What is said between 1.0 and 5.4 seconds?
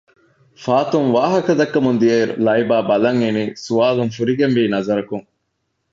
ވާހަކަ ދައްކަމުންދިޔައިރު ލައިބާ ބަލަންއިނީ ސުވާލުން ފުރިގެންވީ ނަޒަރަކުން